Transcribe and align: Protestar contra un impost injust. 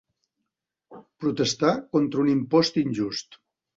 Protestar 1.25 1.73
contra 1.97 2.25
un 2.25 2.33
impost 2.35 2.81
injust. 2.87 3.43